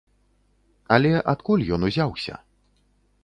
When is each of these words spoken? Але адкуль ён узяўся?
Але 0.95 1.11
адкуль 1.33 1.65
ён 1.77 1.81
узяўся? 1.89 2.35